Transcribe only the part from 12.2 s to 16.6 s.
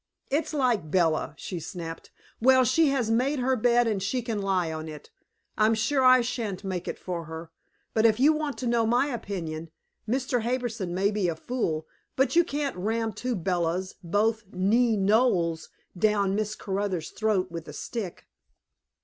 you can't ram two Bellas, both NEE Knowles, down Miss